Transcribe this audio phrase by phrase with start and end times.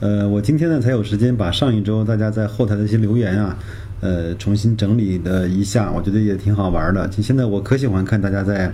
[0.00, 3.58] 呃，我今天呢才有时间把上一周大家在后台的一些留言啊。
[4.00, 7.08] 呃，重新整理的一下，我觉得也挺好玩的。
[7.08, 8.72] 就现在我可喜欢看大家在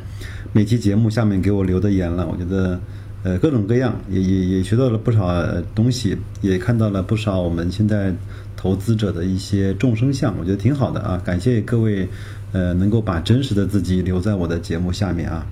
[0.53, 2.29] 每期节目下面给我留的言了。
[2.31, 2.79] 我觉得，
[3.23, 5.43] 呃，各种各样，也也也学到了不少
[5.75, 8.13] 东西，也看到了不少我们现在
[8.55, 11.19] 投资者的一些众生相，我觉得挺好的啊。
[11.25, 12.07] 感谢各位，
[12.53, 15.47] 呃，能够把真实的自己留在我的节目下面啊。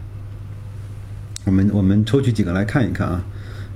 [1.47, 3.25] 我们我们抽取几个来看一看啊。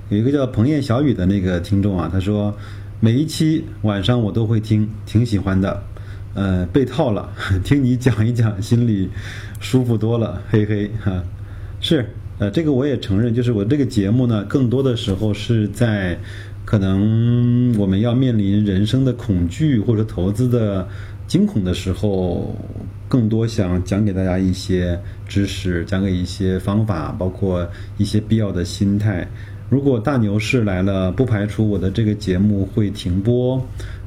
[0.09, 2.55] 有一个叫彭燕小雨的那个听众啊，他说。
[2.99, 5.83] 每一期晚上我都会听，挺喜欢的。
[6.33, 7.31] 呃，被套了，
[7.63, 9.07] 听你讲一讲，心里
[9.59, 11.23] 舒服多了，嘿嘿哈。
[11.79, 16.17] 是，呃，这个我也承认，就是我这个节目呢，更多的时候是在
[16.65, 20.87] 可能我们要面临人生的恐惧或者投资的
[21.27, 22.57] 惊恐的时候，
[23.07, 29.27] 更多想讲给大家一些知识，讲给一些方法，包括一些必要的心态。
[29.69, 33.61] 如果大牛市来了，不排除我的这个节目会停播，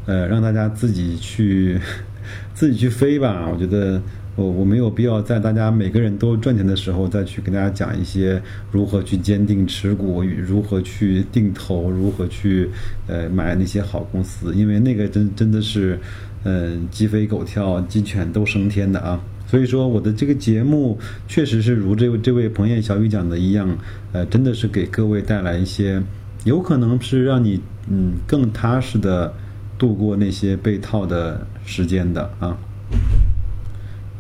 [0.07, 1.79] 呃，让大家自己去
[2.55, 3.47] 自己去飞吧。
[3.53, 4.01] 我觉得
[4.37, 8.41] 我我没有必要在大家每个人都赚钱的时候再去跟大家讲一些
[8.73, 12.71] 如何去坚定持股，如何去定投，如何去
[13.07, 15.99] 呃买那些好公司，因为那个真真的是
[16.45, 19.21] 嗯鸡飞狗跳，鸡犬都升天的啊。
[19.51, 23.77] 所以说，我的这个节目确实是如这位这位彭燕小雨讲的一样，
[24.13, 26.01] 呃，真的是给各位带来一些，
[26.45, 29.35] 有可能是让你嗯更踏实的
[29.77, 32.57] 度过那些被套的时间的啊。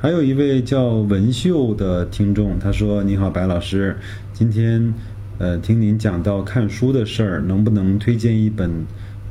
[0.00, 3.96] 还有一位叫文秀的听众，他说：“你好，白老师，
[4.32, 4.92] 今天
[5.38, 8.84] 呃听您讲到看书的事儿，能不能推荐一本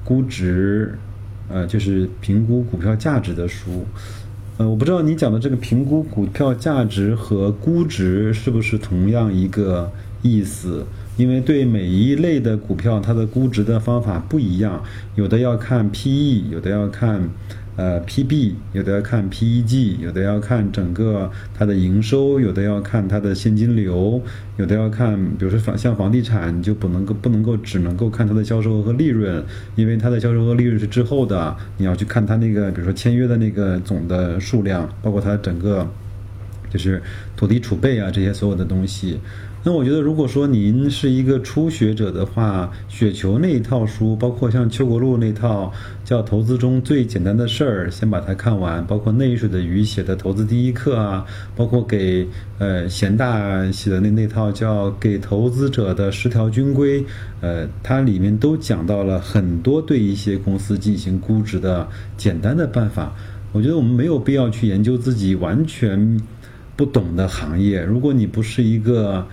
[0.05, 0.97] 估值，
[1.49, 3.85] 呃，就是评估股票价值的书？”
[4.59, 9.89] 呃，我不知道你讲的这个评估股票价值和估值是不是同样一个
[10.21, 10.85] 意思？
[11.15, 14.83] 因为对每一类的股票，它的估值的方法不一样，
[15.15, 17.29] 有的要看 PE，有的要看。
[17.79, 24.21] 呃，PB 有的要看 PEG，有的要看整个它的营收，有的要看它的现金流，
[24.57, 29.41] 有的要看，比如说房像房地产，你就不能够不能够只能够看它的销售额和利润，
[29.77, 35.89] 因为它的销售额利润是滞后的，你要去看它那个，比如说签约的那个总的数量，包括它整个
[36.69, 37.01] 就是
[37.37, 39.21] 土地储备啊这些所有的东西。
[39.61, 45.69] 那我觉得，如果说您是一个初学者的话，雪球那一套书，包括像邱国禄那套
[46.05, 51.25] 叫《投资中最简单的事儿》，先把它看完；包括内水的鱼写的《投资第一课》啊，
[51.57, 52.25] 包括给
[52.57, 57.01] 呃贤大写的那那套叫《给投资者的十条军规》，
[57.41, 63.13] 呃，它里面都讲到了很多对一些公司进行估值的简单的办法。
[63.51, 66.21] 我觉得我们没有必要去研究自己完全
[66.77, 67.83] 不懂的行业。
[67.83, 69.27] 如果你不是一个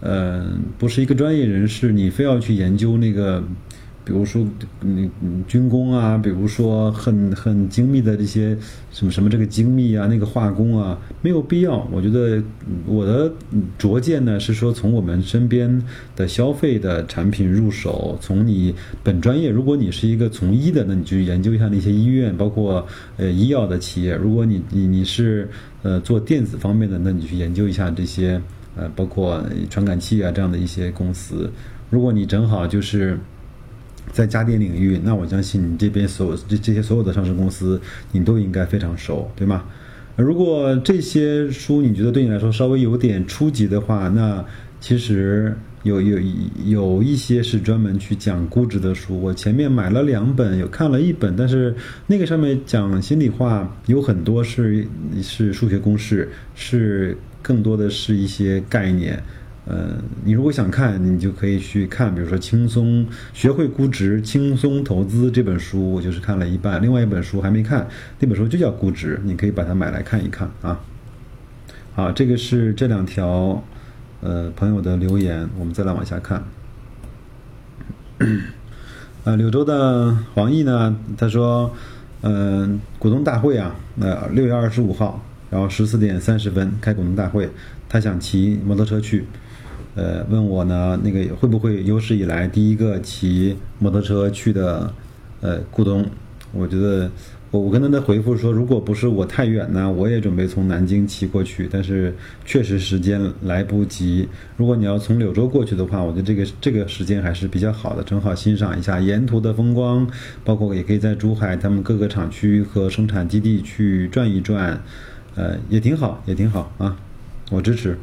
[0.00, 0.46] 呃，
[0.78, 3.44] 不是一个专业人士，你非要去研究那个，
[4.02, 4.46] 比如说，
[4.80, 5.10] 嗯，
[5.46, 8.56] 军工啊，比如说很很精密的这些
[8.90, 11.86] 什么什么这个精密啊，那个化工啊，没有必要。
[11.92, 12.42] 我觉得
[12.86, 13.30] 我的
[13.76, 15.82] 拙见呢是说，从我们身边
[16.16, 18.74] 的消费的产品入手，从你
[19.04, 22.86] 本专业，如果你是一个从医的，那你就研究一下那些医院，包括
[23.18, 25.46] 呃医药的企业；如果你你你是
[25.82, 28.40] 呃做电子方面的，那你去研究一下这些。
[28.76, 31.50] 呃，包括传感器啊这样的一些公司，
[31.90, 33.18] 如果你正好就是
[34.12, 37.80] 在家电领域，那我相信你这边所这这些所有的上市公司，
[38.12, 39.64] 你都应该非常熟，对吗？
[40.16, 44.44] 如果这些书你觉得对你来说稍微有点初级的话，那
[44.78, 46.18] 其实有有
[46.64, 49.20] 有一些是专门去讲估值的书。
[49.20, 51.74] 我前面买了两本，有看了一本，但是
[52.06, 54.86] 那个上面讲心里话有很多是
[55.22, 57.16] 是数学公式是。
[57.42, 59.22] 更多的是一些概念，
[59.66, 67.86] 呃，你如果想看，你就可以去看，比如说《轻松学会估值，轻松投资》这本书，我就是看了一半，另外一本书还没看，
[68.18, 70.80] 那本书就叫《估值》，你可以把它买来看一看啊。
[71.94, 73.62] 好，这个是这两条
[74.20, 76.44] 呃朋友的留言，我们再来往下看。
[79.24, 81.74] 呃， 柳州的黄奕呢，他说，
[82.20, 85.24] 嗯，股东大会啊，呃，六月二十五号。
[85.50, 87.50] 然后十四点三十分开股东大会，
[87.88, 89.24] 他想骑摩托车去，
[89.96, 94.92] 呃，问我呢，那个会不会有史以来第一个骑摩托车去的，
[95.40, 96.06] 呃，股东？
[96.52, 97.08] 我觉得
[97.52, 102.12] 我我跟他的回复说，如果不是我太远呢，我也准备从南京骑过去，但是
[102.44, 104.28] 确实时间来不及。
[104.56, 110.04] 如果你要从柳州过去的话，我觉得这个这个时间还是比较好的，正好欣赏一下沿途的风光，
[110.44, 114.82] 包括也可以在珠海他们各个厂区和生产基地去转一转，
[115.40, 116.94] 呃，也挺好，也挺好啊，
[117.50, 117.96] 我支持。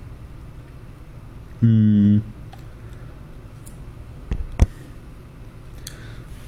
[1.59, 2.19] 嗯。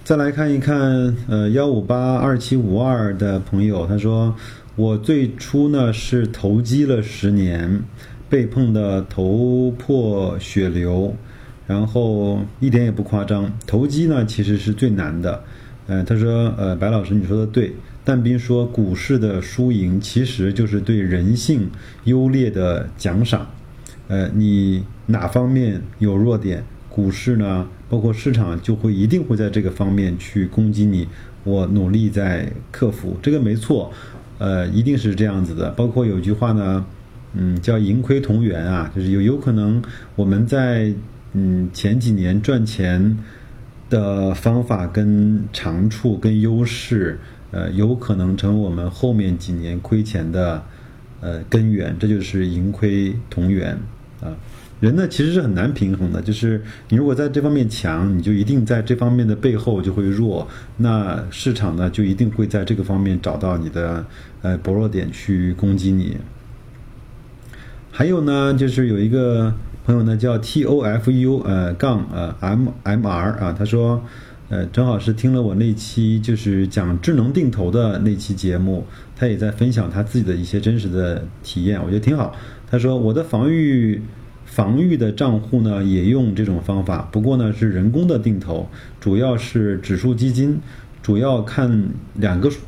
[0.03, 4.33] 再来看一看，呃，幺五八二七五二的朋友，他说，
[4.75, 7.79] 我最初呢是投机了十年，
[8.27, 11.15] 被碰的头破血流，
[11.67, 13.53] 然后一点也不夸张。
[13.67, 15.43] 投机呢其实是最难的，
[15.85, 17.71] 呃，他说，呃，白老师你说的对，
[18.09, 21.69] 但斌说股市的输赢其实就是对人性
[22.05, 23.47] 优劣的奖赏，
[24.07, 27.67] 呃，你哪方面有弱点，股市呢？
[27.87, 31.07] 包括市场就会一定会在这个方面去攻击你，
[31.43, 33.93] 我努力在克服这个没错，
[34.39, 35.69] 呃，一定是这样子的。
[35.73, 36.83] 包括有句话呢，
[37.35, 39.79] 嗯，叫盈亏同源啊，就是有有可能
[40.15, 40.91] 我们在
[41.33, 43.19] 嗯前几年赚钱
[43.87, 47.19] 的方法跟长处跟优势，
[47.51, 50.63] 呃，有可能成为我们后面几年亏钱的
[51.21, 53.77] 呃根源，这就是盈亏同源
[54.21, 54.35] 啊。
[54.79, 60.47] 人呢其实是很难平衡的，就是你如果在这方面强，你就一定在这方面的背后就会弱，
[60.77, 64.05] 那市场呢就一定会在这个方面找到你的
[64.41, 66.15] 呃薄弱点去攻击你。
[67.91, 69.53] 还有呢，就是有一个
[69.85, 74.01] 朋友呢叫 T O F U 呃杠呃 M M R 啊，他说
[74.49, 78.85] 呃正好是听了我那期就是讲智能定投的那期节目，
[79.15, 82.35] 他也在分享他自己的一些真实的体验，我觉得挺好。
[82.69, 84.01] 他说我的防御。
[84.51, 88.67] 防御的账户呢，也用这种方法，不过呢是人工的定投，
[88.99, 90.59] 主要是指数基金，
[91.03, 92.59] 主要看两个数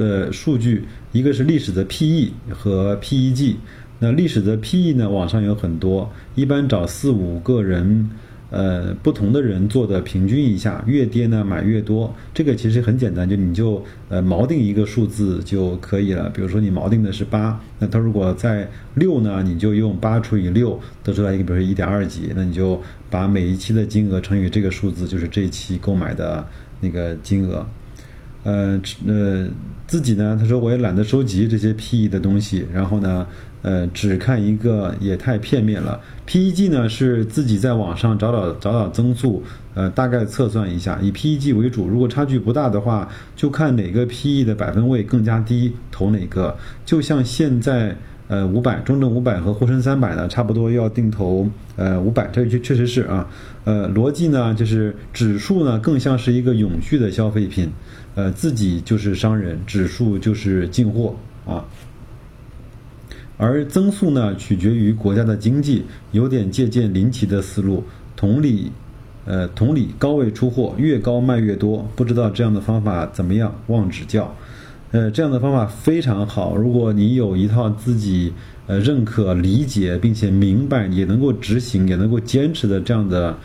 [0.00, 3.54] 呃数据，一个是历史的 PE 和 PEG，
[4.00, 8.10] 那历史的 PE 呢，网上有很多，一般找四五个人。
[8.50, 16.30] 呃，不同的人做的平均一下，越跌呢买越多，这个其实很简单，就你就呃锚定一个数字就可以了。
[16.30, 22.80] 比如说你锚定的是八，那它如果在六呢，你就用八除以六得出来一个，比如说一点二几，那你就
[23.10, 26.46] 把每一期的金额乘以这个数字，就是这一期购买的
[26.80, 27.66] 那个金额。
[28.44, 29.48] 呃呃，
[29.86, 33.26] 自己呢，他说我也懒得收集这些 PE 的东西，然后呢。
[33.60, 36.00] 呃，只看一个也太片面了。
[36.28, 39.42] PEG 呢是自己在网上找找找找增速，
[39.74, 41.88] 呃，大概测算一下，以 PEG 为主。
[41.88, 46.56] 如果差距不大的话，就看哪个 PE 的百分位更加低，投哪个。
[46.86, 47.96] 就像现在，
[48.28, 53.26] 呃，五百、中证五百和沪深三百呢，差不多要定投呃五百，这确确实是啊。
[53.64, 57.70] 呃，逻辑呢就是指数呢更像是一个永续的消费品，
[58.14, 61.16] 呃，自己就是商人，指数就是进货
[61.46, 61.64] 啊。
[63.38, 67.84] 而增速呢，取决于国家的经济，有点借鉴林奇的思路。
[68.16, 68.72] 同理，
[69.24, 71.88] 呃，同理，高位出货，越高卖越多。
[71.94, 73.54] 不知道这样的方法怎么样？
[73.68, 74.34] 望指教。
[74.90, 76.56] 呃，这样的方法非常好。
[76.56, 78.32] 如果你有一套自己
[78.66, 83.36] 呃认可、理解并且明白，也能够执行、也能够坚持的这样的。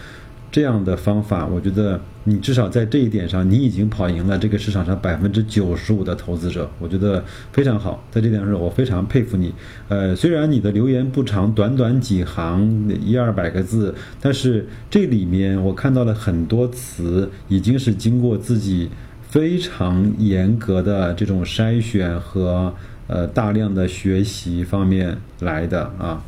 [0.54, 8.04] 这样的方法，我觉得你至少在这一点上，你已经跑赢了这个市场上百分之九十五的投资者，我觉得非常好。
[8.12, 9.52] 在这点上，我非常佩服你。
[9.90, 18.88] 呃，虽然你的留言不长，短短几行一二百个字，但是这里面我看到了很多词，已经是经过自己
[19.33, 22.71] 非常严格的这种筛选和
[23.07, 26.23] 呃大量的学习方面来的啊。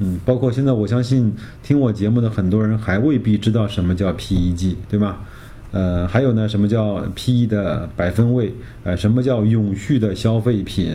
[0.00, 5.20] 嗯，包括现在，我相信听我节目的很多人还未必知道什么叫 PEG，对吧？
[5.70, 8.52] 呃，还有呢，什么叫 PE 的百分位？
[8.82, 10.92] 呃，什么叫永续的消费品？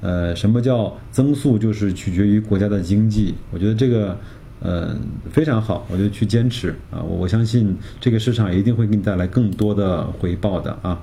[0.00, 1.56] 呃，什么叫增速？
[1.56, 3.36] 就是取决于国家的经济。
[3.52, 4.18] 我觉得这个
[4.60, 4.96] 呃
[5.30, 7.02] 非常好，我就去坚持啊！
[7.02, 11.00] 我我相信这个市场一定会给你带来更多的回报的啊！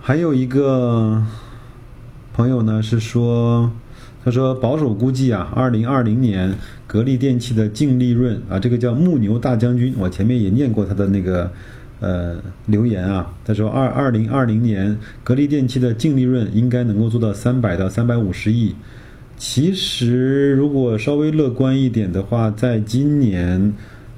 [0.00, 1.22] 还有一个
[2.32, 3.70] 朋友呢是说。
[4.24, 6.56] 他说：“保守估计啊，二零二零年
[6.86, 11.50] 格力电器的净利润啊，这个叫木牛大将军，我前面也念过他的那个
[11.98, 13.34] 呃留言啊。
[13.44, 18.72] 他说二二零二零年格力电器的净利润应该能够做到三百到三百五十亿。
[19.44, 23.60] 其实如果稍微乐观一点的话，在今年。”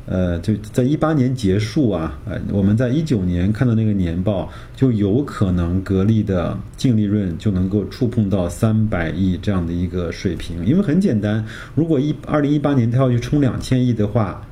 [0.06, 10.62] 呃，就在一八年结束啊，呃，我们在一九年看到那个年报，就有可能格力的净利润就能够触碰到三百亿这样的一个水平。
[10.66, 11.42] 因为很简单，
[11.74, 14.46] 如果一二零一八年它要去冲两千亿的话，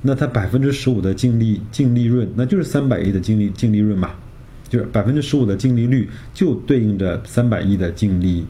[0.00, 4.08] 那它百分之十五的净利净利润，那就是三百亿的净利净利润嘛。
[4.70, 8.42] 就是百分之十五的净利率就对应着三百亿的净利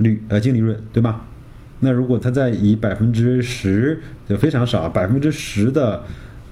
[0.00, 1.26] 率，呃，净利润，对吧？
[1.80, 6.02] 那如果它再以百分之十，就非常少，百分之十的。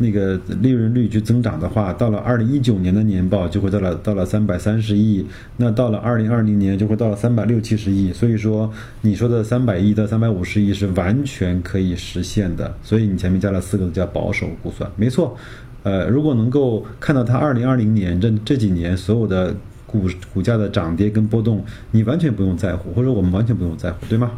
[0.01, 5.27] 那个利润率去增长的话，到了二零一九年的年报就会到了到了三百三十亿，
[5.57, 8.13] 那到了二零二零年就会到了三百六七十亿。
[8.13, 12.73] 所以说，你说的三百亿到三百五十亿是完全可以实现的。
[12.81, 15.37] 所以你前面加了四个字叫保守估算，没错。
[15.83, 19.53] 呃，如果能够看到它二零二零年这这几年所有的
[19.89, 24.31] 股股价的涨跌跟波动，你完全不用在乎，或者我们完全不用在乎，对吗？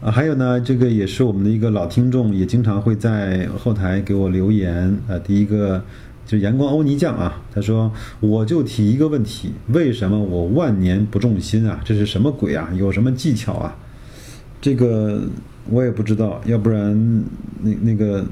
[0.00, 4.96] 啊，还有呢，这个也是我们的一个老听众，也经常会在后台给我留言。
[5.08, 5.82] 啊，第一个
[6.24, 11.80] 就阳光欧尼酱啊，他说我就提一个问题，为什么我万年不重心啊？
[11.84, 12.70] 这是什么鬼啊？
[12.74, 13.76] 有什么技巧啊？
[14.60, 15.22] 这个
[15.68, 17.24] 我也不知道，要不然
[17.60, 18.24] 那那个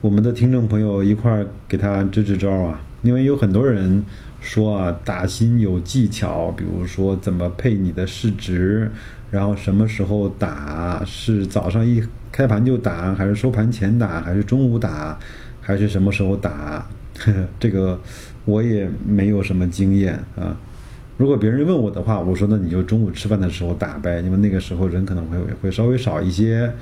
[0.00, 4.04] 我们的听众朋友一块儿给他支支招啊，因为有很多人
[4.40, 8.90] 说啊，打新有技巧，比如说怎么配你的市值。
[9.28, 11.02] 然后什么时候打？
[11.04, 15.18] 是早上一开盘就打，还是收盘前打，还是中午打，
[15.60, 16.86] 还是什么时候打？
[17.18, 17.98] 呵 呵这个
[18.44, 20.56] 我也没有什么经验啊。
[21.16, 26.72] 如果别人问我的话，我说那你就中午吃饭的时候打呗，因为那个时候人可能会会稍微少一些。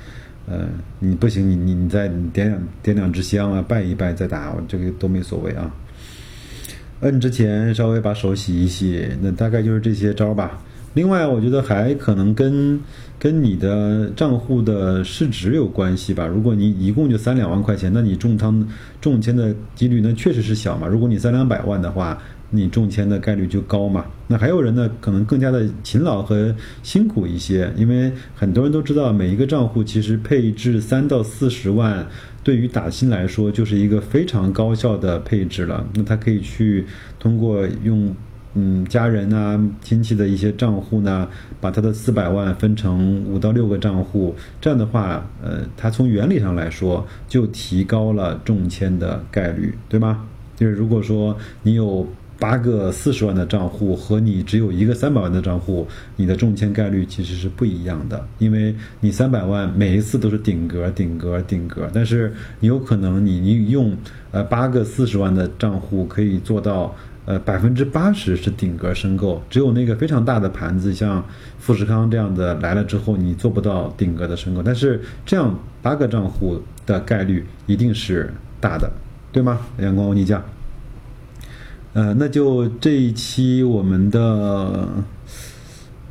[0.47, 0.67] 呃，
[0.99, 5.73] 你不行，你你你再点两点两支香啊，拜一拜再打，这个都没所谓啊。
[7.05, 10.59] 摁之前稍微把手洗一洗，那大概就是这些招吧。
[10.95, 12.79] 另外，我觉得还可能跟
[13.19, 16.25] 跟你的账户的市值有关系吧。
[16.25, 18.67] 如果你一共就三两万块钱，那你中仓
[18.99, 20.87] 中签的几率那确实是小嘛。
[20.87, 24.05] 如果你三两百万的话，你中签的概率就高嘛。
[24.27, 32.07] 那还有人呢，可能更加的勤劳和辛苦一些，因为很多人都知道，每一个账户其实配置三到四十万，
[32.43, 35.87] 对于打新来说就是一个非常高效的配置了。
[35.95, 36.85] 那他可以去
[37.19, 38.15] 通过用。
[38.57, 41.27] 嗯，家人啊、亲戚的一些账户呢，
[41.59, 50.25] 把他的四百万分成五到六个账户，这样的话，呃，他从原理上来说就提高了中签的概率，对吗？
[50.55, 52.07] 就是如果说你有
[52.39, 63.95] 八个四十万的账户和你只有一个三百万的账户，你的中签概率其实是不一样的，因为你三百万每一次都是顶格、顶格、顶格，但是你有可能你你用
[64.31, 66.95] 呃八个四十万的账户可以做到。
[67.27, 71.25] 呃，百分之八十是顶格申购，只有那个非常大的盘子，像
[71.57, 74.61] 富士康这样的来了之后，你做不到顶格的申购。
[74.61, 78.87] 但是这样八个账户的概率一定是大的，
[79.31, 79.59] 对吗？
[79.79, 80.39] 阳光欧尼酱。
[81.95, 84.89] 呃，那就这一期我们的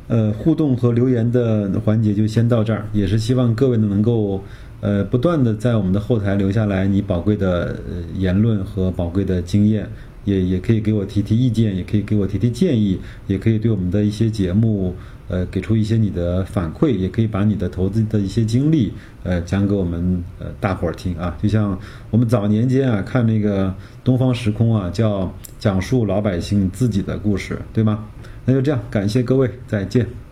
[0.07, 4.43] 呃互动和留言的环节就先到这儿，也是希望各位能够
[4.81, 7.77] 呃不断的在我们的后台留下来你宝贵的
[8.17, 9.87] 言论和宝贵的经验。
[10.25, 14.93] 也也可以给我提提意见，也可以给我提提建议，也可以对我们的一些节目，
[15.27, 18.91] 呃，给出一些你的反馈，也可以把你的投资的一些经历，
[19.23, 21.37] 呃，讲给我们呃大伙儿听啊。
[21.41, 21.79] 就像
[22.11, 28.05] 我们早年间啊看那个东方时空啊，叫讲述老百姓自己的故事，对吗？
[28.45, 30.24] 那就这样，感谢各位，再见。